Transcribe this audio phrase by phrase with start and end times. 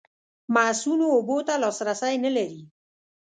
[0.53, 2.61] مصؤنو اوبو ته لاسرسی نه لري.